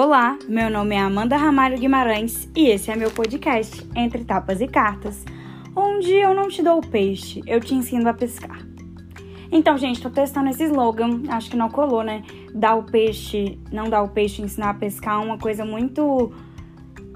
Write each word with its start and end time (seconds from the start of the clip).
Olá, 0.00 0.38
meu 0.48 0.70
nome 0.70 0.94
é 0.94 1.00
Amanda 1.00 1.36
Ramalho 1.36 1.76
Guimarães 1.76 2.48
e 2.54 2.68
esse 2.68 2.88
é 2.88 2.94
meu 2.94 3.10
podcast 3.10 3.84
Entre 3.96 4.24
Tapas 4.24 4.60
e 4.60 4.68
Cartas, 4.68 5.24
onde 5.74 6.12
eu 6.12 6.32
não 6.32 6.46
te 6.46 6.62
dou 6.62 6.78
o 6.78 6.86
peixe, 6.86 7.42
eu 7.48 7.58
te 7.58 7.74
ensino 7.74 8.08
a 8.08 8.14
pescar. 8.14 8.64
Então, 9.50 9.76
gente, 9.76 10.00
tô 10.00 10.08
testando 10.08 10.50
esse 10.50 10.62
slogan, 10.66 11.22
acho 11.30 11.50
que 11.50 11.56
não 11.56 11.68
colou, 11.68 12.04
né? 12.04 12.22
Dar 12.54 12.76
o 12.76 12.84
peixe, 12.84 13.58
não 13.72 13.90
dar 13.90 14.02
o 14.02 14.08
peixe, 14.08 14.40
ensinar 14.40 14.70
a 14.70 14.74
pescar, 14.74 15.20
uma 15.20 15.36
coisa 15.36 15.64
muito 15.64 16.32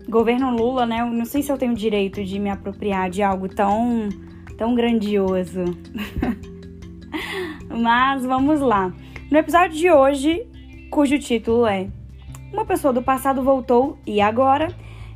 governo 0.09 0.51
Lula, 0.51 0.85
né? 0.85 1.03
Eu 1.03 1.07
não 1.07 1.25
sei 1.25 1.41
se 1.41 1.53
eu 1.53 1.57
tenho 1.57 1.77
direito 1.77 2.25
de 2.25 2.37
me 2.41 2.51
apropriar 2.51 3.09
de 3.09 3.23
algo 3.23 3.49
tão 3.49 4.09
tão 4.59 4.75
grandioso. 4.75 5.63
Mas 7.71 8.27
vamos 8.27 8.59
lá. 8.59 8.93
No 9.31 9.39
episódio 9.39 9.79
de 9.79 9.89
hoje, 9.89 10.45
cujo 10.91 11.17
título 11.21 11.65
é 11.65 11.89
Uma 12.53 12.67
pessoa 12.67 12.93
do 12.93 13.03
passado 13.03 13.43
voltou 13.43 13.99
e 14.07 14.21
agora? 14.21 14.69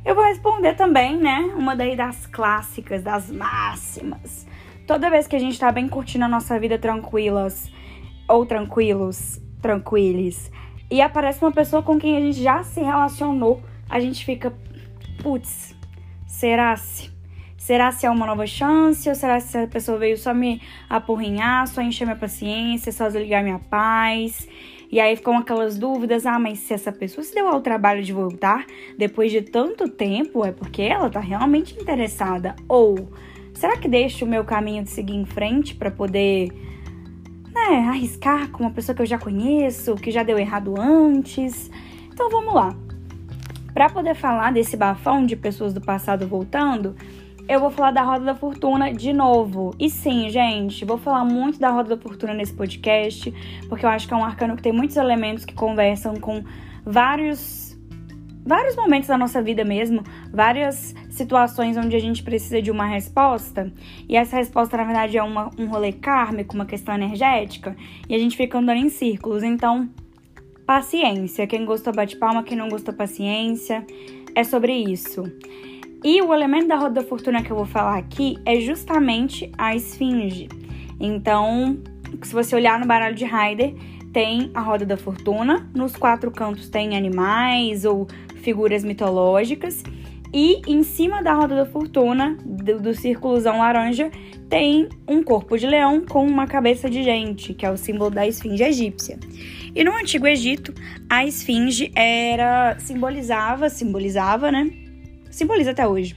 Eu 0.03 0.15
vou 0.15 0.23
responder 0.23 0.73
também, 0.73 1.15
né? 1.15 1.53
Uma 1.55 1.75
daí 1.75 1.95
das 1.95 2.25
clássicas, 2.25 3.03
das 3.03 3.29
máximas. 3.29 4.47
Toda 4.87 5.09
vez 5.09 5.27
que 5.27 5.35
a 5.35 5.39
gente 5.39 5.59
tá 5.59 5.71
bem 5.71 5.87
curtindo 5.87 6.25
a 6.25 6.27
nossa 6.27 6.59
vida 6.59 6.79
tranquilas 6.79 7.71
ou 8.27 8.43
tranquilos, 8.43 9.39
tranquiles, 9.61 10.51
e 10.89 10.99
aparece 10.99 11.43
uma 11.43 11.51
pessoa 11.51 11.83
com 11.83 11.99
quem 11.99 12.17
a 12.17 12.21
gente 12.21 12.41
já 12.41 12.63
se 12.63 12.81
relacionou, 12.81 13.61
a 13.87 13.99
gente 13.99 14.25
fica, 14.25 14.51
putz, 15.21 15.75
será 16.25 16.75
se? 16.75 17.15
Será 17.55 17.91
se 17.91 18.05
é 18.05 18.09
uma 18.09 18.25
nova 18.25 18.47
chance 18.47 19.07
ou 19.07 19.13
será 19.13 19.39
se 19.39 19.57
a 19.57 19.67
pessoa 19.67 19.97
veio 19.99 20.17
só 20.17 20.33
me 20.33 20.59
apurrinhar, 20.89 21.67
só 21.67 21.81
encher 21.81 22.05
minha 22.05 22.17
paciência, 22.17 22.91
só 22.91 23.07
desligar 23.07 23.43
minha 23.43 23.59
paz? 23.59 24.47
E 24.91 24.99
aí 24.99 25.15
ficam 25.15 25.37
aquelas 25.37 25.77
dúvidas: 25.77 26.25
ah, 26.25 26.39
mas 26.39 26.59
se 26.59 26.73
essa 26.73 26.91
pessoa 26.91 27.23
se 27.23 27.33
deu 27.33 27.47
ao 27.47 27.61
trabalho 27.61 28.03
de 28.03 28.13
voltar 28.13 28.65
depois 28.97 29.31
de 29.31 29.41
tanto 29.41 29.89
tempo, 29.89 30.45
é 30.45 30.51
porque 30.51 30.81
ela 30.81 31.09
tá 31.09 31.19
realmente 31.19 31.79
interessada? 31.79 32.55
Ou 32.67 33.09
será 33.53 33.77
que 33.77 33.87
deixo 33.87 34.25
o 34.25 34.27
meu 34.27 34.43
caminho 34.43 34.83
de 34.83 34.89
seguir 34.89 35.15
em 35.15 35.25
frente 35.25 35.75
para 35.75 35.91
poder 35.91 36.51
né, 37.53 37.87
arriscar 37.89 38.49
com 38.51 38.63
uma 38.63 38.71
pessoa 38.71 38.95
que 38.95 39.01
eu 39.01 39.05
já 39.05 39.17
conheço, 39.17 39.95
que 39.95 40.11
já 40.11 40.23
deu 40.23 40.37
errado 40.37 40.75
antes? 40.79 41.69
Então 42.11 42.29
vamos 42.29 42.53
lá. 42.53 42.75
Para 43.73 43.89
poder 43.89 44.15
falar 44.15 44.51
desse 44.51 44.75
bafão 44.75 45.25
de 45.25 45.35
pessoas 45.35 45.71
do 45.71 45.79
passado 45.79 46.27
voltando, 46.27 46.95
eu 47.47 47.59
vou 47.59 47.69
falar 47.69 47.91
da 47.91 48.01
Roda 48.03 48.25
da 48.25 48.35
Fortuna 48.35 48.93
de 48.93 49.13
novo. 49.13 49.73
E 49.79 49.89
sim, 49.89 50.29
gente, 50.29 50.83
vou 50.83 50.97
falar 50.97 51.23
muito 51.23 51.59
da 51.59 51.69
Roda 51.69 51.95
da 51.95 52.01
Fortuna 52.01 52.33
nesse 52.33 52.53
podcast, 52.53 53.33
porque 53.69 53.85
eu 53.85 53.89
acho 53.89 54.07
que 54.07 54.13
é 54.13 54.17
um 54.17 54.25
arcano 54.25 54.55
que 54.55 54.61
tem 54.61 54.73
muitos 54.73 54.97
elementos 54.97 55.45
que 55.45 55.53
conversam 55.53 56.15
com 56.15 56.43
vários 56.85 57.67
vários 58.45 58.77
momentos 58.77 59.09
da 59.09 59.17
nossa 59.17 59.41
vida 59.41 59.65
mesmo, 59.65 60.01
várias 60.31 60.95
situações 61.09 61.75
onde 61.75 61.97
a 61.97 61.99
gente 61.99 62.23
precisa 62.23 62.61
de 62.61 62.71
uma 62.71 62.85
resposta, 62.85 63.73
e 64.07 64.15
essa 64.15 64.37
resposta 64.37 64.77
na 64.77 64.85
verdade 64.85 65.17
é 65.17 65.23
uma, 65.23 65.49
um 65.59 65.65
rolê 65.65 65.91
kármico, 65.91 66.55
uma 66.55 66.65
questão 66.65 66.95
energética, 66.95 67.75
e 68.07 68.15
a 68.15 68.17
gente 68.17 68.37
fica 68.37 68.57
andando 68.57 68.77
em 68.77 68.87
círculos. 68.87 69.43
Então, 69.43 69.89
paciência. 70.65 71.45
Quem 71.45 71.65
gostou 71.65 71.93
bate 71.93 72.15
palma, 72.17 72.43
quem 72.43 72.57
não 72.57 72.69
gostou 72.69 72.93
paciência. 72.93 73.85
É 74.33 74.43
sobre 74.43 74.73
isso. 74.73 75.23
E 76.09 76.21
o 76.21 76.33
elemento 76.33 76.69
da 76.69 76.77
roda 76.77 77.01
da 77.01 77.03
fortuna 77.03 77.43
que 77.43 77.51
eu 77.51 77.57
vou 77.57 77.65
falar 77.65 77.97
aqui 77.97 78.37
é 78.45 78.61
justamente 78.61 79.51
a 79.57 79.75
esfinge. 79.75 80.47
Então, 80.97 81.79
se 82.23 82.31
você 82.31 82.55
olhar 82.55 82.79
no 82.79 82.85
baralho 82.85 83.13
de 83.13 83.25
Rider, 83.25 83.75
tem 84.13 84.49
a 84.53 84.61
roda 84.61 84.85
da 84.85 84.95
fortuna, 84.95 85.69
nos 85.75 85.97
quatro 85.97 86.31
cantos 86.31 86.69
tem 86.69 86.95
animais 86.95 87.83
ou 87.83 88.07
figuras 88.37 88.85
mitológicas, 88.85 89.83
e 90.33 90.61
em 90.65 90.81
cima 90.81 91.21
da 91.21 91.33
roda 91.33 91.57
da 91.57 91.65
fortuna, 91.65 92.37
do, 92.41 92.79
do 92.79 92.93
círculozão 92.93 93.57
laranja, 93.57 94.09
tem 94.47 94.87
um 95.05 95.21
corpo 95.21 95.57
de 95.57 95.67
leão 95.67 96.05
com 96.05 96.25
uma 96.25 96.47
cabeça 96.47 96.89
de 96.89 97.03
gente, 97.03 97.53
que 97.53 97.65
é 97.65 97.69
o 97.69 97.75
símbolo 97.75 98.11
da 98.11 98.25
esfinge 98.25 98.63
egípcia. 98.63 99.19
E 99.75 99.83
no 99.83 99.91
antigo 99.91 100.25
Egito, 100.25 100.73
a 101.09 101.25
esfinge 101.25 101.91
era 101.93 102.79
simbolizava, 102.79 103.69
simbolizava, 103.69 104.49
né? 104.49 104.86
Simboliza 105.37 105.71
até 105.71 105.87
hoje, 105.87 106.15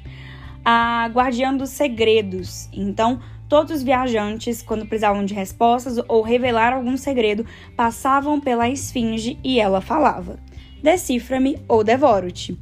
a 0.65 1.09
guardiã 1.13 1.55
dos 1.55 1.71
segredos. 1.71 2.69
Então, 2.73 3.21
todos 3.49 3.77
os 3.77 3.83
viajantes, 3.83 4.63
quando 4.63 4.87
precisavam 4.87 5.25
de 5.25 5.35
respostas 5.35 5.99
ou 6.09 6.23
revelar 6.23 6.73
algum 6.73 6.97
segredo, 6.97 7.45
passavam 7.77 8.41
pela 8.41 8.69
esfinge 8.69 9.39
e 9.45 9.61
ela 9.61 9.81
falava: 9.81 10.39
Decifra-me 10.83 11.59
ou 11.69 11.85
devoro-te. 11.85 12.59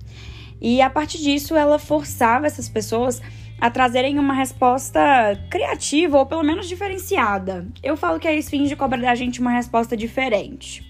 E 0.61 0.83
a 0.83 0.91
partir 0.91 1.19
disso, 1.19 1.55
ela 1.55 1.79
forçava 1.79 2.47
essas 2.47 2.69
pessoas 2.69 3.23
a 3.61 3.71
trazerem 3.71 4.19
uma 4.19 4.35
resposta 4.35 5.01
criativa 5.51 6.19
ou 6.19 6.27
pelo 6.27 6.43
menos 6.43 6.69
diferenciada. 6.69 7.67
Eu 7.83 7.97
falo 7.97 8.19
que 8.19 8.29
a 8.29 8.33
esfinge 8.33 8.75
cobra 8.77 8.99
da 8.99 9.15
gente 9.15 9.41
uma 9.41 9.51
resposta 9.51 9.97
diferente. 9.97 10.88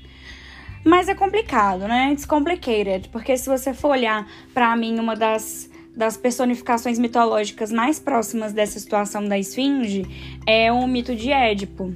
Mas 0.85 1.09
é 1.09 1.15
complicado, 1.15 1.81
né? 1.89 2.13
It's 2.13 2.25
complicated, 2.25 3.09
porque 3.11 3.37
se 3.37 3.49
você 3.49 3.75
for 3.75 3.91
olhar 3.91 4.27
para 4.55 4.75
mim 4.77 4.99
uma 4.99 5.15
das 5.17 5.69
das 5.99 6.17
personificações 6.17 6.97
mitológicas 6.97 7.73
mais 7.73 7.99
próximas 7.99 8.53
dessa 8.53 8.79
situação 8.79 9.27
da 9.27 9.37
esfinge 9.37 10.07
é 10.47 10.71
o 10.71 10.87
mito 10.87 11.13
de 11.17 11.33
Édipo. 11.33 11.93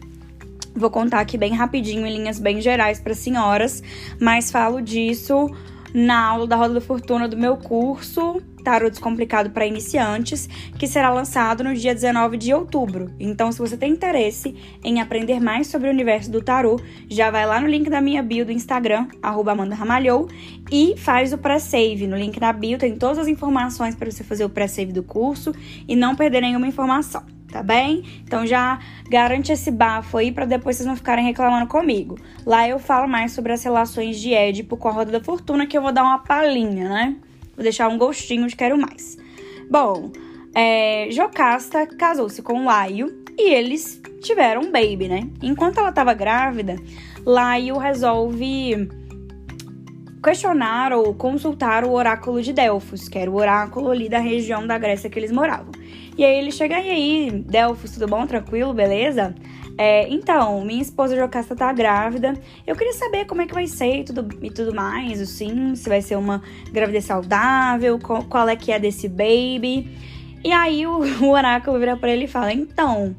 Vou 0.75 0.91
contar 0.91 1.21
aqui 1.21 1.39
bem 1.39 1.55
rapidinho, 1.55 2.05
em 2.05 2.13
linhas 2.13 2.41
bem 2.41 2.61
gerais 2.61 2.99
para 2.99 3.15
senhoras, 3.15 3.81
mas 4.19 4.51
falo 4.51 4.83
disso 4.83 5.49
na 5.95 6.27
aula 6.27 6.47
da 6.47 6.57
Roda 6.57 6.75
da 6.75 6.81
Fortuna 6.81 7.29
do 7.29 7.37
meu 7.37 7.57
curso 7.57 8.41
Tarot 8.63 8.91
Descomplicado 8.91 9.51
para 9.51 9.67
Iniciantes, 9.67 10.49
que 10.79 10.87
será 10.87 11.11
lançado 11.11 11.65
no 11.65 11.75
dia 11.75 11.95
19 11.95 12.37
de 12.37 12.55
outubro. 12.55 13.13
Então, 13.19 13.51
se 13.51 13.59
você 13.59 13.77
tem 13.77 13.93
interesse 13.93 14.55
em 14.83 15.01
aprender 15.01 15.41
mais 15.41 15.67
sobre 15.67 15.89
o 15.89 15.91
universo 15.91 16.31
do 16.31 16.41
tarot, 16.41 16.83
já 17.09 17.31
vai 17.31 17.45
lá 17.45 17.61
no 17.61 17.67
link 17.67 17.91
da 17.91 18.01
minha 18.01 18.23
bio 18.23 18.47
do 18.47 18.53
Instagram, 18.53 19.09
Amanda 19.23 19.75
Ramalhou, 19.75 20.29
e 20.71 20.95
faz 20.97 21.33
o 21.33 21.39
pré-save. 21.39 22.07
No 22.07 22.17
link 22.17 22.39
da 22.39 22.53
bio 22.53 22.79
tem 22.79 22.97
todas 22.97 23.19
as 23.19 23.29
informações 23.29 23.95
para 23.95 24.11
você 24.11 24.25
fazer 24.25 24.45
o 24.45 24.51
pré-save 24.51 24.93
do 24.93 25.03
curso 25.03 25.53
e 25.87 25.97
não 25.97 26.15
perder 26.15 26.41
nenhuma 26.41 26.67
informação 26.67 27.23
tá 27.53 27.63
bem? 27.63 28.03
Então 28.25 28.47
já 28.47 28.81
garante 29.09 29.53
esse 29.53 29.71
bafo 29.71 30.17
aí 30.17 30.33
para 30.33 30.47
depois 30.47 30.77
vocês 30.77 30.87
não 30.87 30.97
ficarem 30.97 31.25
reclamando 31.25 31.69
comigo. 31.69 32.19
Lá 32.45 32.67
eu 32.67 32.79
falo 32.79 33.07
mais 33.07 33.33
sobre 33.33 33.53
as 33.53 33.63
relações 33.63 34.19
de 34.19 34.33
Édipo 34.33 34.77
com 34.77 34.89
a 34.89 34.93
Roda 34.93 35.13
da 35.13 35.21
Fortuna, 35.21 35.67
que 35.67 35.77
eu 35.77 35.83
vou 35.83 35.93
dar 35.93 36.03
uma 36.03 36.19
palhinha, 36.19 36.89
né? 36.89 37.17
Vou 37.55 37.63
deixar 37.63 37.89
um 37.89 37.99
gostinho 37.99 38.49
de 38.49 38.57
quero 38.57 38.79
mais. 38.79 39.19
Bom, 39.71 40.11
é, 40.55 41.09
Jocasta 41.11 41.87
casou-se 41.87 42.43
com 42.43 42.65
Laio 42.65 43.23
e 43.39 43.53
eles 43.53 44.01
tiveram 44.23 44.63
um 44.63 44.73
baby, 44.73 45.09
né? 45.09 45.29
Enquanto 45.43 45.79
ela 45.79 45.91
estava 45.91 46.15
grávida, 46.15 46.77
Laio 47.25 47.77
resolve 47.77 48.89
questionar 50.23 50.93
ou 50.93 51.13
consultar 51.15 51.85
o 51.85 51.93
oráculo 51.93 52.41
de 52.41 52.53
Delfos, 52.53 53.09
que 53.09 53.19
era 53.19 53.31
o 53.31 53.35
oráculo 53.35 53.91
ali 53.91 54.09
da 54.09 54.21
região 54.21 54.67
da 54.67 54.79
Grécia 54.79 55.11
que 55.11 55.19
eles 55.19 55.33
moravam. 55.33 55.73
E 56.17 56.25
aí 56.25 56.39
ele 56.39 56.53
chega, 56.53 56.79
e 56.79 56.91
aí, 56.91 57.31
Delfos, 57.31 57.93
tudo 57.93 58.07
bom? 58.07 58.27
Tranquilo? 58.27 58.75
Beleza? 58.75 59.35
É, 59.79 60.07
então, 60.09 60.63
minha 60.65 60.83
esposa 60.83 61.17
Jocasta 61.17 61.57
tá 61.57 61.73
grávida. 61.73 62.35
Eu 62.67 62.77
queria 62.77 62.93
saber 62.93 63.25
como 63.25 63.43
é 63.43 63.47
que 63.47 63.55
vai 63.55 63.67
ser 63.67 64.01
e 64.01 64.05
tudo, 64.05 64.29
e 64.45 64.51
tudo 64.51 64.75
mais, 64.75 65.21
assim, 65.21 65.75
se 65.75 65.89
vai 65.89 66.03
ser 66.03 66.17
uma 66.17 66.43
gravidez 66.71 67.05
saudável, 67.05 67.99
qual, 67.99 68.49
é 68.49 68.57
que 68.57 68.71
é 68.71 68.79
desse 68.79 69.09
baby. 69.09 69.89
E 70.45 70.53
aí 70.53 70.87
o, 70.87 71.01
o 71.25 71.31
oráculo 71.31 71.79
vira 71.79 71.97
pra 71.97 72.11
ele 72.11 72.25
e 72.25 72.29
fala: 72.29 72.53
Então, 72.53 73.17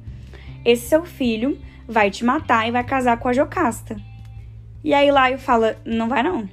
esse 0.64 0.88
seu 0.88 1.04
filho 1.04 1.58
vai 1.88 2.12
te 2.12 2.24
matar 2.24 2.68
e 2.68 2.72
vai 2.72 2.84
casar 2.84 3.18
com 3.18 3.28
a 3.28 3.34
Jocasta. 3.34 3.98
E 4.84 4.94
aí 4.94 5.10
Laio 5.10 5.40
fala: 5.40 5.78
Não 5.84 6.08
vai 6.08 6.22
não. 6.22 6.48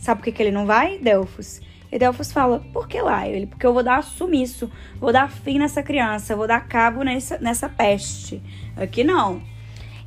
Sabe 0.00 0.20
por 0.20 0.24
que, 0.24 0.32
que 0.32 0.42
ele 0.42 0.52
não 0.52 0.64
vai, 0.64 0.98
Delfos? 0.98 1.60
E 1.92 1.98
Delfos 1.98 2.32
fala, 2.32 2.60
por 2.72 2.86
que 2.86 3.00
lá? 3.00 3.28
Ele, 3.28 3.46
porque 3.46 3.66
eu 3.66 3.72
vou 3.72 3.82
dar 3.82 4.02
sumiço, 4.02 4.70
vou 4.98 5.12
dar 5.12 5.30
fim 5.30 5.58
nessa 5.58 5.82
criança, 5.82 6.36
vou 6.36 6.46
dar 6.46 6.66
cabo 6.68 7.02
nessa, 7.02 7.38
nessa 7.38 7.68
peste. 7.68 8.42
Aqui 8.76 9.02
não. 9.02 9.42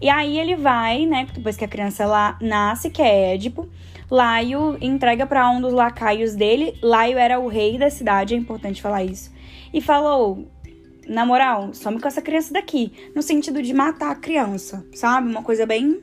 E 0.02 0.10
aí 0.10 0.38
ele 0.38 0.56
vai, 0.56 1.06
né, 1.06 1.28
depois 1.34 1.58
que 1.58 1.66
a 1.66 1.68
criança 1.68 2.06
lá 2.06 2.38
nasce, 2.42 2.90
que 2.90 3.02
é 3.02 3.34
Édipo, 3.34 3.70
Laio 4.14 4.78
entrega 4.80 5.26
para 5.26 5.50
um 5.50 5.60
dos 5.60 5.74
lacaios 5.74 6.36
dele. 6.36 6.78
Laio 6.84 7.18
era 7.18 7.40
o 7.40 7.48
rei 7.48 7.78
da 7.80 7.90
cidade, 7.90 8.36
é 8.36 8.38
importante 8.38 8.82
falar 8.82 9.04
isso. 9.04 9.32
E 9.74 9.82
falou: 9.82 10.48
na 11.08 11.26
moral, 11.26 11.74
some 11.74 12.00
com 12.00 12.08
essa 12.08 12.22
criança 12.22 12.54
daqui. 12.54 12.92
No 13.16 13.24
sentido 13.24 13.62
de 13.62 13.74
matar 13.74 14.12
a 14.12 14.16
criança, 14.16 14.86
sabe? 14.94 15.30
Uma 15.30 15.42
coisa 15.42 15.66
bem 15.66 16.00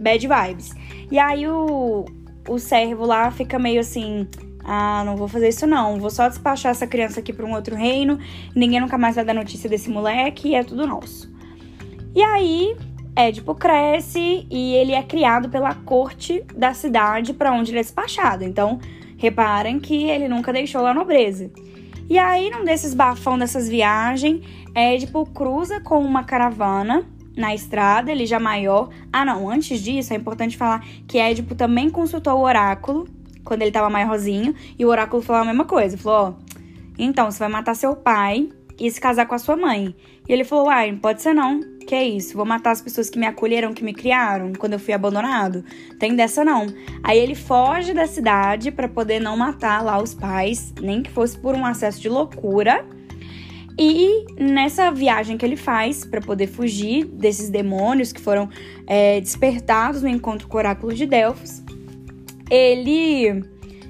bad 0.00 0.26
vibes. 0.26 0.70
E 1.10 1.18
aí 1.18 1.46
o, 1.46 2.06
o 2.48 2.58
servo 2.58 3.04
lá 3.04 3.30
fica 3.30 3.56
meio 3.56 3.80
assim: 3.80 4.26
ah, 4.70 5.02
não 5.02 5.16
vou 5.16 5.26
fazer 5.26 5.48
isso 5.48 5.66
não, 5.66 5.98
vou 5.98 6.10
só 6.10 6.28
despachar 6.28 6.72
essa 6.72 6.86
criança 6.86 7.20
aqui 7.20 7.32
para 7.32 7.46
um 7.46 7.54
outro 7.54 7.74
reino, 7.74 8.18
ninguém 8.54 8.80
nunca 8.80 8.98
mais 8.98 9.16
vai 9.16 9.24
dar 9.24 9.32
notícia 9.32 9.68
desse 9.68 9.88
moleque 9.88 10.48
e 10.48 10.54
é 10.54 10.62
tudo 10.62 10.86
nosso. 10.86 11.32
E 12.14 12.22
aí, 12.22 12.76
Édipo 13.16 13.54
cresce 13.54 14.46
e 14.50 14.74
ele 14.74 14.92
é 14.92 15.02
criado 15.02 15.48
pela 15.48 15.74
corte 15.74 16.44
da 16.54 16.74
cidade 16.74 17.32
para 17.32 17.50
onde 17.50 17.70
ele 17.70 17.78
é 17.78 17.82
despachado. 17.82 18.44
Então, 18.44 18.78
reparem 19.16 19.80
que 19.80 20.04
ele 20.04 20.28
nunca 20.28 20.52
deixou 20.52 20.84
a 20.84 20.92
nobreza. 20.92 21.50
E 22.10 22.18
aí, 22.18 22.50
num 22.50 22.64
desses 22.64 22.92
bafão 22.92 23.38
dessas 23.38 23.68
viagens, 23.68 24.44
Édipo 24.74 25.24
cruza 25.26 25.80
com 25.80 25.98
uma 25.98 26.24
caravana 26.24 27.06
na 27.34 27.54
estrada, 27.54 28.12
ele 28.12 28.26
já 28.26 28.38
maior. 28.38 28.90
Ah, 29.10 29.24
não, 29.24 29.48
antes 29.48 29.80
disso, 29.80 30.12
é 30.12 30.16
importante 30.16 30.56
falar 30.58 30.84
que 31.06 31.18
Édipo 31.18 31.54
também 31.54 31.88
consultou 31.88 32.34
o 32.34 32.42
oráculo 32.42 33.08
quando 33.48 33.62
ele 33.62 33.72
tava 33.72 33.88
maiorzinho, 33.88 34.54
e 34.78 34.84
o 34.84 34.88
oráculo 34.88 35.22
falou 35.22 35.40
a 35.40 35.44
mesma 35.46 35.64
coisa. 35.64 35.96
Falou: 35.96 36.36
Ó, 36.38 36.52
então, 36.98 37.30
você 37.30 37.38
vai 37.38 37.48
matar 37.48 37.74
seu 37.74 37.96
pai 37.96 38.50
e 38.78 38.90
se 38.90 39.00
casar 39.00 39.26
com 39.26 39.34
a 39.34 39.38
sua 39.38 39.56
mãe. 39.56 39.96
E 40.28 40.32
ele 40.32 40.44
falou: 40.44 40.66
Uai, 40.66 40.92
pode 41.00 41.22
ser 41.22 41.32
não. 41.32 41.60
Que 41.86 41.94
é 41.94 42.06
isso? 42.06 42.36
Vou 42.36 42.44
matar 42.44 42.72
as 42.72 42.82
pessoas 42.82 43.08
que 43.08 43.18
me 43.18 43.24
acolheram, 43.24 43.72
que 43.72 43.82
me 43.82 43.94
criaram 43.94 44.52
quando 44.52 44.74
eu 44.74 44.78
fui 44.78 44.92
abandonado? 44.92 45.64
Tem 45.98 46.14
dessa 46.14 46.44
não. 46.44 46.66
Aí 47.02 47.18
ele 47.18 47.34
foge 47.34 47.94
da 47.94 48.06
cidade 48.06 48.70
para 48.70 48.86
poder 48.86 49.18
não 49.18 49.34
matar 49.38 49.82
lá 49.82 50.00
os 50.00 50.12
pais, 50.12 50.74
nem 50.82 51.02
que 51.02 51.10
fosse 51.10 51.38
por 51.38 51.54
um 51.54 51.64
acesso 51.64 51.98
de 52.02 52.10
loucura. 52.10 52.84
E 53.78 54.26
nessa 54.38 54.90
viagem 54.90 55.38
que 55.38 55.46
ele 55.46 55.56
faz 55.56 56.04
para 56.04 56.20
poder 56.20 56.48
fugir 56.48 57.06
desses 57.06 57.48
demônios 57.48 58.12
que 58.12 58.20
foram 58.20 58.50
é, 58.86 59.18
despertados 59.20 60.02
no 60.02 60.08
encontro 60.08 60.46
com 60.48 60.56
o 60.56 60.58
oráculo 60.58 60.92
de 60.92 61.06
Delfos, 61.06 61.62
ele 62.50 63.44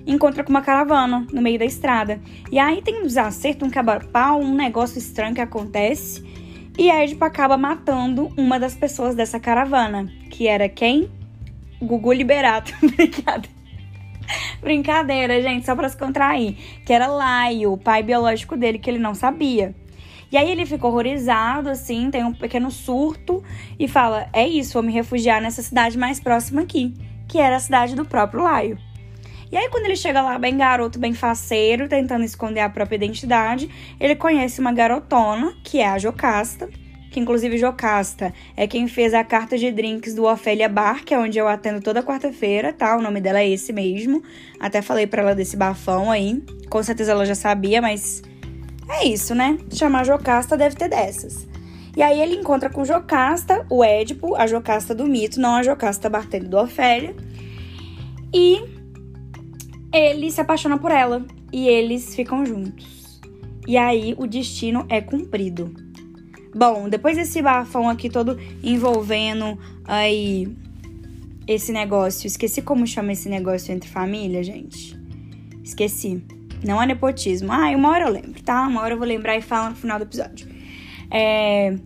encontra 0.07 0.43
com 0.43 0.51
uma 0.51 0.63
caravana 0.63 1.27
no 1.33 1.43
meio 1.43 1.59
da 1.59 1.65
estrada. 1.65 2.21
E 2.51 2.59
aí 2.59 2.83
tem 2.83 3.01
um 3.01 3.07
desacerto, 3.07 3.65
um 3.65 3.71
quebra-pau, 3.71 4.41
um 4.41 4.55
negócio 4.55 4.99
estranho 4.99 5.35
que 5.35 5.41
acontece. 5.41 6.25
E 6.79 6.91
Edipo 6.91 7.25
acaba 7.25 7.57
matando 7.57 8.33
uma 8.37 8.59
das 8.59 8.75
pessoas 8.75 9.15
dessa 9.15 9.41
caravana, 9.41 10.07
que 10.31 10.47
era 10.47 10.69
quem? 10.69 11.11
Gugu 11.83 12.13
Liberato. 12.13 12.73
Brincadeira. 12.97 13.59
Brincadeira, 14.61 15.43
gente, 15.43 15.67
só 15.67 15.75
pra 15.75 15.89
se 15.89 15.97
contrair. 15.97 16.57
Que 16.85 16.93
era 16.93 17.07
Laio, 17.07 17.73
o 17.73 17.79
pai 17.79 18.03
biológico 18.03 18.57
dele, 18.57 18.79
que 18.79 18.89
ele 18.89 18.99
não 18.99 19.15
sabia. 19.15 19.75
E 20.31 20.37
aí 20.37 20.51
ele 20.51 20.67
fica 20.67 20.87
horrorizado, 20.87 21.71
assim, 21.71 22.11
tem 22.11 22.23
um 22.23 22.33
pequeno 22.33 22.71
surto 22.71 23.43
e 23.79 23.89
fala: 23.89 24.29
É 24.33 24.47
isso, 24.47 24.75
vou 24.75 24.83
me 24.83 24.93
refugiar 24.93 25.41
nessa 25.41 25.63
cidade 25.63 25.97
mais 25.97 26.21
próxima 26.21 26.63
aqui, 26.63 26.95
que 27.29 27.39
era 27.39 27.57
a 27.57 27.61
cidade 27.61 27.95
do 27.95 28.05
próprio 28.05 28.43
Laio. 28.43 28.79
E 29.51 29.57
aí, 29.57 29.69
quando 29.71 29.87
ele 29.87 29.97
chega 29.97 30.21
lá, 30.21 30.39
bem 30.39 30.57
garoto, 30.59 30.99
bem 30.99 31.15
faceiro, 31.15 31.89
tentando 31.89 32.25
esconder 32.25 32.61
a 32.61 32.69
própria 32.69 32.97
identidade, 32.97 33.71
ele 33.99 34.15
conhece 34.15 34.61
uma 34.61 34.73
garotona, 34.73 35.55
que 35.65 35.81
é 35.81 35.89
a 35.89 35.99
Jocasta, 35.99 36.69
que 37.11 37.19
inclusive 37.19 37.57
Jocasta 37.57 38.35
é 38.55 38.67
quem 38.67 38.87
fez 38.87 39.15
a 39.15 39.25
carta 39.25 39.57
de 39.57 39.71
drinks 39.71 40.15
do 40.15 40.25
Ofélia 40.25 40.69
Bar, 40.69 41.03
que 41.03 41.15
é 41.15 41.19
onde 41.19 41.39
eu 41.39 41.49
atendo 41.49 41.81
toda 41.81 42.03
quarta-feira, 42.03 42.75
tá? 42.75 42.95
O 42.97 43.03
nome 43.03 43.21
dela 43.21 43.41
é 43.41 43.49
esse 43.49 43.73
mesmo. 43.73 44.23
Até 44.61 44.83
falei 44.83 45.07
para 45.07 45.23
ela 45.23 45.35
desse 45.35 45.57
bafão 45.57 46.11
aí. 46.11 46.43
Com 46.69 46.83
certeza 46.83 47.13
ela 47.13 47.25
já 47.25 47.35
sabia, 47.35 47.81
mas 47.81 48.23
é 48.91 49.07
isso, 49.07 49.35
né? 49.35 49.57
Chamar 49.73 50.05
Jocasta 50.05 50.57
deve 50.57 50.77
ter 50.77 50.91
dessas. 50.91 51.49
E 51.99 52.03
aí 52.03 52.23
ele 52.23 52.37
encontra 52.37 52.71
com 52.71 52.85
Jocasta, 52.85 53.67
o 53.69 53.83
Édipo, 53.83 54.37
a 54.37 54.47
Jocasta 54.47 54.95
do 54.95 55.05
mito, 55.05 55.41
não 55.41 55.57
a 55.57 55.65
Jocasta 55.65 56.09
bartender 56.09 56.49
do 56.49 56.57
Ofélia. 56.57 57.13
E 58.33 58.63
ele 59.93 60.31
se 60.31 60.41
apaixona 60.41 60.79
por 60.79 60.93
ela 60.93 61.27
e 61.53 61.67
eles 61.67 62.15
ficam 62.15 62.47
juntos. 62.47 63.21
E 63.67 63.77
aí 63.77 64.15
o 64.17 64.29
destino 64.29 64.87
é 64.89 65.01
cumprido. 65.01 65.75
Bom, 66.55 66.89
depois 66.89 67.17
desse 67.17 67.43
bafão 67.43 67.89
aqui 67.89 68.09
todo 68.09 68.39
envolvendo 68.63 69.59
aí 69.85 70.57
esse 71.49 71.73
negócio, 71.73 72.29
esqueci 72.29 72.63
como 72.63 72.87
chama 72.87 73.11
esse 73.11 73.29
negócio 73.29 73.75
entre 73.75 73.91
família, 73.91 74.41
gente. 74.45 74.97
Esqueci. 75.65 76.23
Não 76.65 76.81
é 76.81 76.87
nepotismo. 76.87 77.51
Ah, 77.51 77.71
uma 77.71 77.91
hora 77.91 78.05
eu 78.05 78.13
lembro, 78.13 78.41
tá? 78.45 78.69
Uma 78.69 78.83
hora 78.83 78.95
eu 78.95 78.99
vou 78.99 79.07
lembrar 79.07 79.37
e 79.37 79.43
falo 79.43 79.71
no 79.71 79.75
final 79.75 79.99
do 79.99 80.05
episódio. 80.05 80.58
É, 81.11 81.77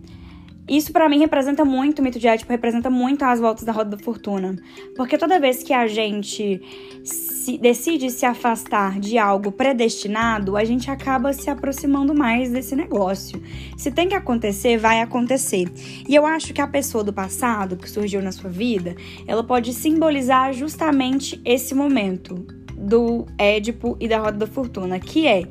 isso 0.67 0.93
para 0.93 1.09
mim 1.09 1.19
representa 1.19 1.65
muito, 1.65 1.99
o 1.99 2.01
mito 2.01 2.17
de 2.17 2.27
Édipo 2.27 2.49
representa 2.49 2.89
muito 2.89 3.23
as 3.25 3.39
voltas 3.39 3.65
da 3.65 3.73
roda 3.73 3.97
da 3.97 4.03
fortuna. 4.03 4.55
Porque 4.95 5.17
toda 5.17 5.39
vez 5.39 5.61
que 5.61 5.73
a 5.73 5.87
gente 5.87 6.61
se, 7.03 7.57
decide 7.57 8.09
se 8.09 8.25
afastar 8.25 8.97
de 8.97 9.17
algo 9.17 9.51
predestinado, 9.51 10.55
a 10.55 10.63
gente 10.63 10.89
acaba 10.89 11.33
se 11.33 11.49
aproximando 11.49 12.15
mais 12.15 12.49
desse 12.49 12.77
negócio. 12.77 13.43
Se 13.77 13.91
tem 13.91 14.07
que 14.07 14.15
acontecer, 14.15 14.77
vai 14.77 15.01
acontecer. 15.01 15.67
E 16.07 16.15
eu 16.15 16.25
acho 16.25 16.53
que 16.53 16.61
a 16.61 16.67
pessoa 16.67 17.03
do 17.03 17.11
passado 17.11 17.75
que 17.75 17.89
surgiu 17.89 18.21
na 18.21 18.31
sua 18.31 18.49
vida, 18.49 18.95
ela 19.27 19.43
pode 19.43 19.73
simbolizar 19.73 20.53
justamente 20.53 21.41
esse 21.43 21.75
momento 21.75 22.35
do 22.77 23.25
Édipo 23.37 23.97
e 23.99 24.07
da 24.07 24.19
roda 24.19 24.37
da 24.37 24.47
fortuna, 24.47 24.97
que 24.97 25.27
é 25.27 25.43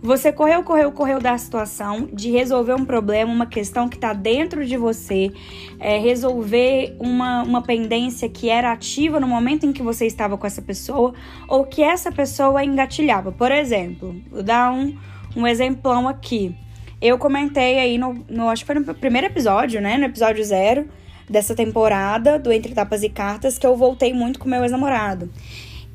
você 0.00 0.32
correu, 0.32 0.62
correu, 0.62 0.92
correu 0.92 1.20
da 1.20 1.36
situação 1.36 2.08
de 2.12 2.30
resolver 2.30 2.74
um 2.74 2.84
problema, 2.84 3.32
uma 3.32 3.46
questão 3.46 3.88
que 3.88 3.96
está 3.96 4.12
dentro 4.12 4.64
de 4.64 4.76
você, 4.76 5.32
é, 5.80 5.98
resolver 5.98 6.96
uma, 7.00 7.42
uma 7.42 7.62
pendência 7.62 8.28
que 8.28 8.48
era 8.48 8.70
ativa 8.70 9.18
no 9.18 9.26
momento 9.26 9.66
em 9.66 9.72
que 9.72 9.82
você 9.82 10.06
estava 10.06 10.38
com 10.38 10.46
essa 10.46 10.62
pessoa 10.62 11.14
ou 11.48 11.64
que 11.64 11.82
essa 11.82 12.12
pessoa 12.12 12.64
engatilhava. 12.64 13.32
Por 13.32 13.50
exemplo, 13.50 14.14
vou 14.30 14.42
dar 14.42 14.72
um, 14.72 14.96
um 15.36 15.46
exemplão 15.46 16.06
aqui. 16.06 16.54
Eu 17.02 17.18
comentei 17.18 17.78
aí 17.78 17.98
no, 17.98 18.24
no, 18.28 18.48
acho 18.48 18.62
que 18.62 18.72
foi 18.72 18.80
no 18.80 18.94
primeiro 18.94 19.26
episódio, 19.26 19.80
né? 19.80 19.96
No 19.98 20.04
episódio 20.04 20.44
zero 20.44 20.88
dessa 21.28 21.54
temporada 21.54 22.38
do 22.38 22.52
Entre 22.52 22.72
Tapas 22.72 23.02
e 23.02 23.08
Cartas, 23.08 23.58
que 23.58 23.66
eu 23.66 23.76
voltei 23.76 24.12
muito 24.12 24.38
com 24.38 24.48
meu 24.48 24.62
ex-namorado. 24.62 25.30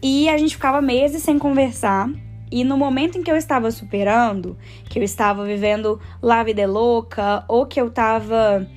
E 0.02 0.28
a 0.28 0.38
gente 0.38 0.56
ficava 0.56 0.82
meses 0.82 1.24
sem 1.24 1.40
conversar. 1.40 2.10
E 2.54 2.64
no 2.64 2.78
momento 2.78 3.18
em 3.18 3.24
que 3.24 3.32
eu 3.32 3.36
estava 3.36 3.72
superando, 3.72 4.56
que 4.88 5.00
eu 5.00 5.04
estava 5.04 5.44
vivendo 5.44 6.00
lá 6.22 6.44
vida 6.44 6.62
é 6.62 6.68
louca, 6.68 7.44
ou 7.48 7.66
que 7.66 7.82
eu 7.82 7.88
estava. 7.88 8.70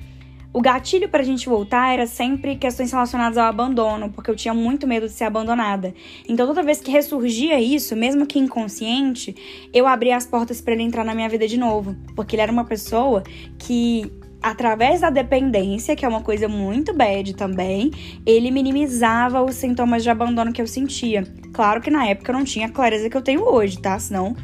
O 0.51 0.59
gatilho 0.59 1.07
para 1.07 1.21
a 1.21 1.23
gente 1.23 1.47
voltar 1.47 1.93
era 1.93 2.07
sempre 2.07 2.55
questões 2.55 2.91
relacionadas 2.91 3.37
ao 3.37 3.45
abandono, 3.45 4.09
porque 4.09 4.31
eu 4.31 4.35
tinha 4.35 4.51
muito 4.51 4.87
medo 4.87 5.05
de 5.05 5.11
ser 5.11 5.25
abandonada. 5.25 5.93
Então, 6.27 6.47
toda 6.47 6.63
vez 6.63 6.81
que 6.81 6.89
ressurgia 6.89 7.61
isso, 7.61 7.95
mesmo 7.95 8.25
que 8.25 8.39
inconsciente, 8.39 9.35
eu 9.71 9.85
abria 9.85 10.17
as 10.17 10.25
portas 10.25 10.59
para 10.59 10.73
ele 10.73 10.81
entrar 10.81 11.05
na 11.05 11.13
minha 11.13 11.29
vida 11.29 11.47
de 11.47 11.59
novo, 11.59 11.95
porque 12.15 12.35
ele 12.35 12.41
era 12.41 12.51
uma 12.51 12.65
pessoa 12.65 13.21
que 13.59 14.11
através 14.41 15.01
da 15.01 15.09
dependência, 15.09 15.95
que 15.95 16.05
é 16.05 16.07
uma 16.07 16.21
coisa 16.21 16.47
muito 16.47 16.93
bad 16.93 17.35
também, 17.35 17.91
ele 18.25 18.51
minimizava 18.51 19.41
os 19.43 19.55
sintomas 19.55 20.03
de 20.03 20.09
abandono 20.09 20.53
que 20.53 20.61
eu 20.61 20.67
sentia. 20.67 21.23
Claro 21.53 21.81
que 21.81 21.89
na 21.89 22.07
época 22.07 22.31
eu 22.31 22.37
não 22.37 22.43
tinha 22.43 22.67
a 22.67 22.71
clareza 22.71 23.09
que 23.09 23.17
eu 23.17 23.21
tenho 23.21 23.41
hoje, 23.41 23.79
tá? 23.79 23.97
Senão, 23.99 24.35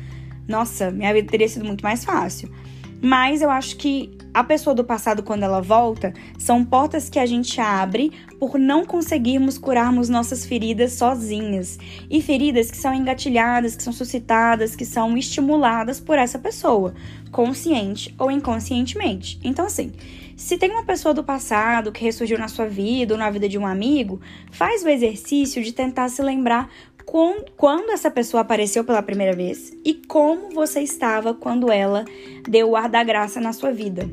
nossa, 0.47 0.91
minha 0.91 1.13
vida 1.13 1.29
teria 1.29 1.47
sido 1.47 1.65
muito 1.65 1.81
mais 1.81 2.03
fácil. 2.03 2.49
Mas 3.05 3.41
eu 3.41 3.51
acho 3.51 3.75
que 3.75 4.17
a 4.33 4.45
pessoa 4.45 4.73
do 4.73 4.81
passado, 4.81 5.21
quando 5.21 5.43
ela 5.43 5.59
volta, 5.59 6.13
são 6.39 6.63
portas 6.63 7.09
que 7.09 7.19
a 7.19 7.25
gente 7.25 7.59
abre 7.59 8.13
por 8.39 8.57
não 8.57 8.85
conseguirmos 8.85 9.57
curarmos 9.57 10.07
nossas 10.07 10.45
feridas 10.45 10.93
sozinhas. 10.93 11.77
E 12.09 12.21
feridas 12.21 12.71
que 12.71 12.77
são 12.77 12.93
engatilhadas, 12.93 13.75
que 13.75 13.83
são 13.83 13.91
suscitadas, 13.91 14.73
que 14.73 14.85
são 14.85 15.17
estimuladas 15.17 15.99
por 15.99 16.17
essa 16.17 16.39
pessoa, 16.39 16.93
consciente 17.29 18.15
ou 18.17 18.31
inconscientemente. 18.31 19.37
Então, 19.43 19.65
assim, 19.65 19.91
se 20.35 20.57
tem 20.57 20.71
uma 20.71 20.83
pessoa 20.83 21.13
do 21.13 21.23
passado 21.23 21.91
que 21.91 22.03
ressurgiu 22.03 22.37
na 22.37 22.47
sua 22.47 22.65
vida 22.65 23.13
ou 23.13 23.19
na 23.19 23.29
vida 23.29 23.47
de 23.47 23.57
um 23.57 23.65
amigo, 23.65 24.19
faz 24.51 24.83
o 24.83 24.89
exercício 24.89 25.63
de 25.63 25.71
tentar 25.71 26.09
se 26.09 26.21
lembrar 26.21 26.69
quando 27.55 27.91
essa 27.91 28.09
pessoa 28.09 28.41
apareceu 28.41 28.83
pela 28.83 29.03
primeira 29.03 29.35
vez 29.35 29.73
e 29.85 29.93
como 29.93 30.49
você 30.51 30.81
estava 30.81 31.33
quando 31.33 31.71
ela 31.71 32.05
deu 32.47 32.71
o 32.71 32.75
ar 32.75 32.89
da 32.89 33.03
graça 33.03 33.39
na 33.39 33.53
sua 33.53 33.71
vida. 33.71 34.09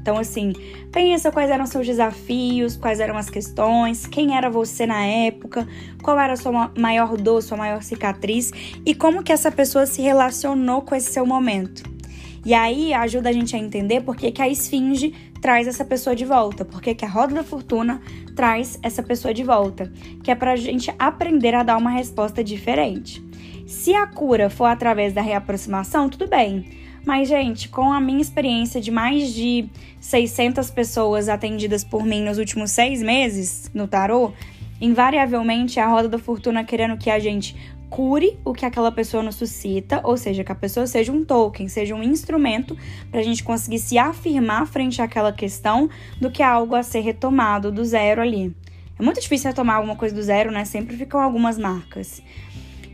Então, 0.00 0.16
assim, 0.16 0.54
pensa 0.90 1.30
quais 1.30 1.50
eram 1.50 1.66
seus 1.66 1.86
desafios, 1.86 2.76
quais 2.76 3.00
eram 3.00 3.18
as 3.18 3.28
questões, 3.28 4.06
quem 4.06 4.34
era 4.34 4.48
você 4.48 4.86
na 4.86 5.04
época, 5.04 5.68
qual 6.02 6.18
era 6.18 6.32
a 6.32 6.36
sua 6.36 6.72
maior 6.76 7.16
dor, 7.18 7.42
sua 7.42 7.58
maior 7.58 7.82
cicatriz 7.82 8.50
e 8.84 8.94
como 8.94 9.22
que 9.22 9.32
essa 9.32 9.52
pessoa 9.52 9.84
se 9.84 10.00
relacionou 10.00 10.80
com 10.82 10.94
esse 10.94 11.12
seu 11.12 11.26
momento. 11.26 11.99
E 12.44 12.54
aí 12.54 12.94
ajuda 12.94 13.28
a 13.28 13.32
gente 13.32 13.54
a 13.54 13.58
entender 13.58 14.00
por 14.00 14.16
que, 14.16 14.30
que 14.30 14.40
a 14.40 14.48
esfinge 14.48 15.12
traz 15.40 15.66
essa 15.66 15.84
pessoa 15.84 16.16
de 16.16 16.24
volta, 16.24 16.64
por 16.64 16.80
que, 16.80 16.94
que 16.94 17.04
a 17.04 17.08
roda 17.08 17.34
da 17.34 17.44
fortuna 17.44 18.00
traz 18.34 18.78
essa 18.82 19.02
pessoa 19.02 19.32
de 19.34 19.42
volta, 19.42 19.92
que 20.22 20.30
é 20.30 20.34
pra 20.34 20.56
gente 20.56 20.92
aprender 20.98 21.54
a 21.54 21.62
dar 21.62 21.76
uma 21.76 21.90
resposta 21.90 22.42
diferente. 22.42 23.22
Se 23.66 23.94
a 23.94 24.06
cura 24.06 24.50
for 24.50 24.66
através 24.66 25.12
da 25.12 25.22
reaproximação, 25.22 26.08
tudo 26.08 26.26
bem. 26.26 26.66
Mas, 27.04 27.28
gente, 27.28 27.68
com 27.68 27.92
a 27.92 28.00
minha 28.00 28.20
experiência 28.20 28.80
de 28.80 28.90
mais 28.90 29.32
de 29.32 29.68
600 30.00 30.70
pessoas 30.70 31.28
atendidas 31.28 31.82
por 31.84 32.04
mim 32.04 32.22
nos 32.22 32.36
últimos 32.36 32.72
seis 32.72 33.02
meses 33.02 33.70
no 33.72 33.88
tarô, 33.88 34.32
invariavelmente 34.80 35.78
a 35.78 35.86
roda 35.86 36.08
da 36.08 36.18
fortuna 36.18 36.64
querendo 36.64 36.98
que 36.98 37.10
a 37.10 37.18
gente 37.18 37.56
cure 37.90 38.38
o 38.44 38.54
que 38.54 38.64
aquela 38.64 38.92
pessoa 38.92 39.22
nos 39.22 39.34
suscita, 39.34 40.00
ou 40.04 40.16
seja, 40.16 40.44
que 40.44 40.52
a 40.52 40.54
pessoa 40.54 40.86
seja 40.86 41.12
um 41.12 41.24
token, 41.24 41.68
seja 41.68 41.94
um 41.94 42.02
instrumento 42.02 42.76
para 43.10 43.20
a 43.20 43.22
gente 43.22 43.42
conseguir 43.42 43.80
se 43.80 43.98
afirmar 43.98 44.66
frente 44.66 45.02
àquela 45.02 45.32
questão 45.32 45.90
do 46.20 46.30
que 46.30 46.42
algo 46.42 46.76
a 46.76 46.82
ser 46.82 47.00
retomado 47.00 47.72
do 47.72 47.84
zero 47.84 48.22
ali. 48.22 48.54
É 48.98 49.02
muito 49.02 49.20
difícil 49.20 49.48
retomar 49.48 49.76
alguma 49.76 49.96
coisa 49.96 50.14
do 50.14 50.22
zero, 50.22 50.50
né? 50.50 50.64
Sempre 50.66 50.94
ficam 50.96 51.18
algumas 51.20 51.58
marcas. 51.58 52.22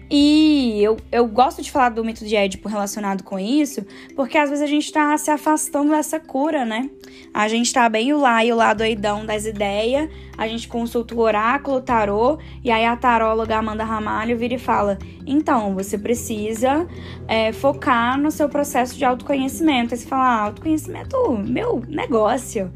E 0.08 0.80
eu, 0.82 0.96
eu 1.10 1.26
gosto 1.26 1.60
de 1.60 1.70
falar 1.70 1.88
do 1.88 2.04
mito 2.04 2.24
de 2.24 2.36
Édipo 2.36 2.68
relacionado 2.68 3.24
com 3.24 3.38
isso, 3.38 3.84
porque 4.14 4.38
às 4.38 4.48
vezes 4.48 4.62
a 4.62 4.68
gente 4.68 4.92
tá 4.92 5.16
se 5.18 5.30
afastando 5.30 5.90
dessa 5.90 6.20
cura, 6.20 6.64
né? 6.64 6.88
A 7.34 7.48
gente 7.48 7.72
tá 7.72 7.88
bem 7.88 8.12
o 8.12 8.18
lá 8.18 8.44
e 8.44 8.52
o 8.52 8.56
lá 8.56 8.72
doidão 8.72 9.26
das 9.26 9.46
ideias, 9.46 10.08
a 10.38 10.46
gente 10.46 10.68
consulta 10.68 11.14
o 11.14 11.18
oráculo, 11.18 11.78
o 11.78 11.80
tarô, 11.80 12.38
e 12.62 12.70
aí 12.70 12.84
a 12.84 12.96
taróloga 12.96 13.56
Amanda 13.56 13.82
Ramalho 13.82 14.38
vira 14.38 14.54
e 14.54 14.58
fala: 14.58 14.96
então, 15.26 15.74
você 15.74 15.98
precisa 15.98 16.86
é, 17.26 17.52
focar 17.52 18.16
no 18.16 18.30
seu 18.30 18.48
processo 18.48 18.96
de 18.96 19.04
autoconhecimento. 19.04 19.92
Aí 19.92 19.98
você 19.98 20.06
fala: 20.06 20.22
ah, 20.22 20.42
autoconhecimento, 20.42 21.36
meu 21.38 21.82
negócio 21.88 22.70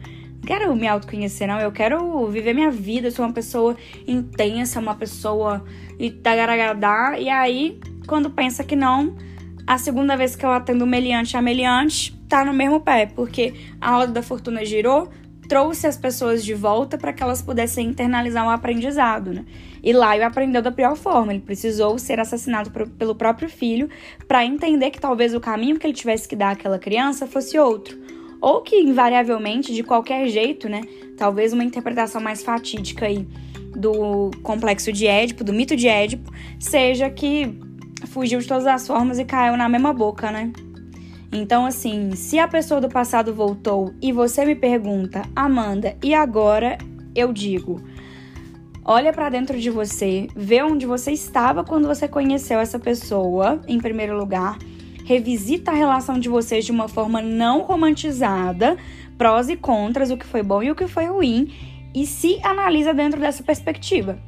quero 0.50 0.74
me 0.74 0.88
autoconhecer, 0.88 1.46
não. 1.46 1.60
Eu 1.60 1.70
quero 1.70 2.26
viver 2.26 2.52
minha 2.52 2.72
vida. 2.72 3.06
Eu 3.06 3.12
sou 3.12 3.24
uma 3.24 3.32
pessoa 3.32 3.76
intensa, 4.04 4.80
uma 4.80 4.96
pessoa 4.96 5.64
itagaragadá. 5.96 7.16
E 7.16 7.28
aí, 7.28 7.78
quando 8.08 8.28
pensa 8.30 8.64
que 8.64 8.74
não, 8.74 9.14
a 9.64 9.78
segunda 9.78 10.16
vez 10.16 10.34
que 10.34 10.44
eu 10.44 10.50
atendo 10.50 10.84
meliante 10.84 11.36
a 11.36 11.42
meliante, 11.42 12.18
tá 12.28 12.44
no 12.44 12.52
mesmo 12.52 12.80
pé, 12.80 13.06
porque 13.06 13.54
a 13.80 13.92
roda 13.92 14.10
da 14.10 14.24
fortuna 14.24 14.64
girou, 14.64 15.08
trouxe 15.48 15.86
as 15.86 15.96
pessoas 15.96 16.44
de 16.44 16.52
volta 16.52 16.98
para 16.98 17.12
que 17.12 17.22
elas 17.22 17.40
pudessem 17.40 17.86
internalizar 17.86 18.44
um 18.44 18.50
aprendizado, 18.50 19.32
né? 19.32 19.44
E 19.80 19.92
Laio 19.92 20.26
aprendeu 20.26 20.60
da 20.60 20.72
pior 20.72 20.96
forma, 20.96 21.32
ele 21.32 21.42
precisou 21.42 21.96
ser 21.96 22.18
assassinado 22.18 22.72
pelo 22.98 23.14
próprio 23.14 23.48
filho 23.48 23.88
para 24.26 24.44
entender 24.44 24.90
que 24.90 25.00
talvez 25.00 25.32
o 25.32 25.38
caminho 25.38 25.78
que 25.78 25.86
ele 25.86 25.94
tivesse 25.94 26.28
que 26.28 26.34
dar 26.34 26.50
àquela 26.50 26.78
criança 26.78 27.24
fosse 27.24 27.56
outro 27.56 28.19
ou 28.40 28.62
que 28.62 28.76
invariavelmente, 28.76 29.74
de 29.74 29.82
qualquer 29.82 30.28
jeito, 30.28 30.68
né? 30.68 30.82
Talvez 31.16 31.52
uma 31.52 31.64
interpretação 31.64 32.20
mais 32.20 32.42
fatídica 32.42 33.06
aí 33.06 33.26
do 33.76 34.30
complexo 34.42 34.92
de 34.92 35.06
Édipo, 35.06 35.44
do 35.44 35.52
mito 35.52 35.76
de 35.76 35.86
Édipo, 35.86 36.30
seja 36.58 37.10
que 37.10 37.58
fugiu 38.06 38.40
de 38.40 38.46
todas 38.46 38.66
as 38.66 38.86
formas 38.86 39.18
e 39.18 39.24
caiu 39.24 39.56
na 39.56 39.68
mesma 39.68 39.92
boca, 39.92 40.30
né? 40.30 40.52
Então, 41.32 41.64
assim, 41.64 42.10
se 42.16 42.38
a 42.38 42.48
pessoa 42.48 42.80
do 42.80 42.88
passado 42.88 43.32
voltou 43.32 43.94
e 44.02 44.10
você 44.10 44.44
me 44.44 44.56
pergunta, 44.56 45.22
Amanda, 45.36 45.96
e 46.02 46.12
agora? 46.12 46.76
Eu 47.14 47.32
digo, 47.32 47.80
olha 48.84 49.12
para 49.12 49.28
dentro 49.28 49.58
de 49.58 49.70
você, 49.70 50.28
vê 50.34 50.62
onde 50.62 50.86
você 50.86 51.12
estava 51.12 51.62
quando 51.62 51.86
você 51.86 52.08
conheceu 52.08 52.58
essa 52.58 52.78
pessoa, 52.78 53.60
em 53.68 53.78
primeiro 53.78 54.16
lugar, 54.16 54.58
revisita 55.10 55.72
a 55.72 55.74
relação 55.74 56.20
de 56.20 56.28
vocês 56.28 56.64
de 56.64 56.70
uma 56.70 56.86
forma 56.86 57.20
não 57.20 57.62
romantizada, 57.62 58.76
prós 59.18 59.48
e 59.48 59.56
contras, 59.56 60.08
o 60.12 60.16
que 60.16 60.24
foi 60.24 60.40
bom 60.40 60.62
e 60.62 60.70
o 60.70 60.74
que 60.76 60.86
foi 60.86 61.06
ruim, 61.06 61.52
e 61.92 62.06
se 62.06 62.38
analisa 62.44 62.94
dentro 62.94 63.18
dessa 63.18 63.42
perspectiva. 63.42 64.20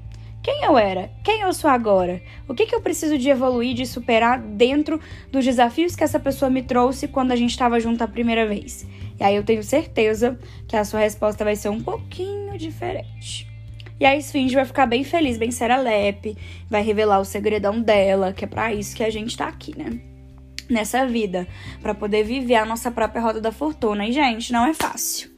Quem 0.42 0.64
eu 0.64 0.76
era? 0.76 1.08
Quem 1.22 1.42
eu 1.42 1.52
sou 1.52 1.70
agora? 1.70 2.20
O 2.48 2.54
que, 2.54 2.66
que 2.66 2.74
eu 2.74 2.80
preciso 2.80 3.16
de 3.16 3.28
evoluir, 3.28 3.76
de 3.76 3.86
superar 3.86 4.40
dentro 4.40 4.98
dos 5.30 5.44
desafios 5.44 5.94
que 5.94 6.02
essa 6.02 6.18
pessoa 6.18 6.50
me 6.50 6.62
trouxe 6.62 7.06
quando 7.06 7.30
a 7.30 7.36
gente 7.36 7.50
estava 7.50 7.78
junto 7.78 8.02
a 8.02 8.08
primeira 8.08 8.44
vez? 8.44 8.84
E 9.20 9.22
aí 9.22 9.36
eu 9.36 9.44
tenho 9.44 9.62
certeza 9.62 10.36
que 10.66 10.74
a 10.74 10.84
sua 10.84 10.98
resposta 10.98 11.44
vai 11.44 11.54
ser 11.54 11.68
um 11.68 11.80
pouquinho 11.80 12.58
diferente. 12.58 13.46
E 14.00 14.04
a 14.04 14.16
Esfinge 14.16 14.56
vai 14.56 14.64
ficar 14.64 14.86
bem 14.86 15.04
feliz, 15.04 15.38
bem 15.38 15.52
serelepe, 15.52 16.36
vai 16.68 16.82
revelar 16.82 17.20
o 17.20 17.24
segredão 17.24 17.80
dela, 17.80 18.32
que 18.32 18.44
é 18.44 18.48
para 18.48 18.74
isso 18.74 18.96
que 18.96 19.04
a 19.04 19.10
gente 19.10 19.36
tá 19.36 19.46
aqui, 19.46 19.78
né? 19.78 20.11
Nessa 20.72 21.06
vida, 21.06 21.46
para 21.80 21.94
poder 21.94 22.24
viver 22.24 22.56
a 22.56 22.64
nossa 22.64 22.90
própria 22.90 23.20
roda 23.20 23.40
da 23.40 23.52
fortuna. 23.52 24.06
E, 24.06 24.12
gente, 24.12 24.52
não 24.52 24.66
é 24.66 24.74
fácil. 24.74 25.32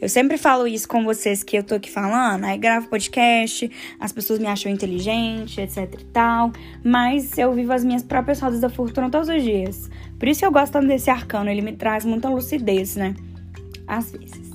Eu 0.00 0.08
sempre 0.08 0.38
falo 0.38 0.68
isso 0.68 0.88
com 0.88 1.04
vocês 1.04 1.42
que 1.42 1.58
eu 1.58 1.64
tô 1.64 1.74
aqui 1.74 1.90
falando, 1.90 2.44
aí 2.44 2.56
gravo 2.56 2.88
podcast, 2.88 3.68
as 3.98 4.12
pessoas 4.12 4.38
me 4.38 4.46
acham 4.46 4.70
inteligente, 4.70 5.60
etc 5.60 5.92
e 5.98 6.04
tal, 6.04 6.52
mas 6.84 7.36
eu 7.36 7.52
vivo 7.52 7.72
as 7.72 7.82
minhas 7.82 8.04
próprias 8.04 8.38
rodas 8.38 8.60
da 8.60 8.70
fortuna 8.70 9.10
todos 9.10 9.28
os 9.28 9.42
dias. 9.42 9.90
Por 10.16 10.28
isso 10.28 10.44
eu 10.44 10.52
gosto 10.52 10.74
tanto 10.74 10.86
desse 10.86 11.10
arcano, 11.10 11.50
ele 11.50 11.62
me 11.62 11.72
traz 11.72 12.04
muita 12.04 12.28
lucidez, 12.28 12.94
né? 12.94 13.14
Às 13.88 14.12
vezes. 14.12 14.48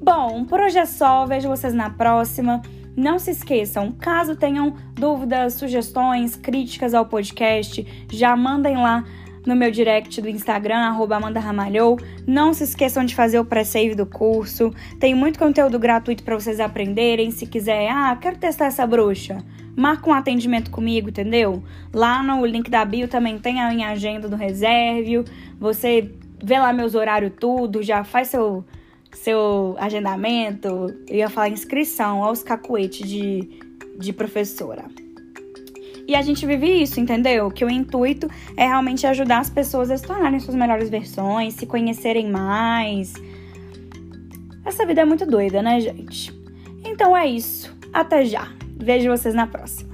Bom, 0.00 0.44
por 0.44 0.60
hoje 0.60 0.78
é 0.78 0.86
só, 0.86 1.26
vejo 1.26 1.48
vocês 1.48 1.74
na 1.74 1.90
próxima. 1.90 2.62
Não 2.98 3.16
se 3.16 3.30
esqueçam, 3.30 3.92
caso 3.92 4.34
tenham 4.34 4.74
dúvidas, 4.92 5.54
sugestões, 5.54 6.34
críticas 6.34 6.94
ao 6.94 7.06
podcast, 7.06 7.86
já 8.10 8.34
mandem 8.34 8.76
lá 8.76 9.04
no 9.46 9.54
meu 9.54 9.70
direct 9.70 10.20
do 10.20 10.28
Instagram, 10.28 10.78
arroba 10.78 11.14
Amanda 11.14 11.38
Ramalhou. 11.38 11.96
Não 12.26 12.52
se 12.52 12.64
esqueçam 12.64 13.04
de 13.04 13.14
fazer 13.14 13.38
o 13.38 13.44
pré-save 13.44 13.94
do 13.94 14.04
curso. 14.04 14.74
Tem 14.98 15.14
muito 15.14 15.38
conteúdo 15.38 15.78
gratuito 15.78 16.24
para 16.24 16.34
vocês 16.34 16.58
aprenderem. 16.58 17.30
Se 17.30 17.46
quiser, 17.46 17.88
ah, 17.88 18.18
quero 18.20 18.36
testar 18.36 18.66
essa 18.66 18.84
bruxa. 18.84 19.44
Marca 19.76 20.10
um 20.10 20.12
atendimento 20.12 20.68
comigo, 20.68 21.08
entendeu? 21.08 21.62
Lá 21.94 22.20
no 22.20 22.44
link 22.44 22.68
da 22.68 22.84
bio 22.84 23.06
também 23.06 23.38
tem 23.38 23.60
a 23.60 23.70
minha 23.70 23.90
agenda 23.90 24.28
do 24.28 24.34
reserve. 24.34 25.24
Você 25.60 26.10
vê 26.42 26.58
lá 26.58 26.72
meus 26.72 26.96
horários 26.96 27.30
tudo, 27.38 27.80
já 27.80 28.02
faz 28.02 28.26
seu 28.26 28.64
seu 29.18 29.74
agendamento, 29.78 30.94
eu 31.08 31.16
ia 31.16 31.28
falar 31.28 31.48
inscrição 31.48 32.22
aos 32.22 32.42
cacuetes 32.42 33.08
de, 33.08 33.48
de 33.98 34.12
professora. 34.12 34.84
E 36.06 36.14
a 36.14 36.22
gente 36.22 36.46
vive 36.46 36.66
isso, 36.82 36.98
entendeu? 36.98 37.50
Que 37.50 37.64
o 37.64 37.70
intuito 37.70 38.30
é 38.56 38.66
realmente 38.66 39.06
ajudar 39.06 39.40
as 39.40 39.50
pessoas 39.50 39.90
a 39.90 39.98
se 39.98 40.04
tornarem 40.04 40.40
suas 40.40 40.56
melhores 40.56 40.88
versões, 40.88 41.54
se 41.54 41.66
conhecerem 41.66 42.30
mais. 42.30 43.12
Essa 44.64 44.86
vida 44.86 45.02
é 45.02 45.04
muito 45.04 45.26
doida, 45.26 45.60
né, 45.60 45.80
gente? 45.80 46.32
Então 46.82 47.14
é 47.14 47.26
isso. 47.26 47.76
Até 47.92 48.24
já. 48.24 48.48
Vejo 48.76 49.10
vocês 49.10 49.34
na 49.34 49.46
próxima. 49.46 49.87